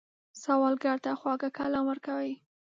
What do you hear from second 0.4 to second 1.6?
سوالګر ته خواږه